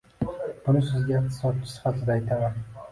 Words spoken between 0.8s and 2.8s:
sizga iqtisodchi sifatida aytaman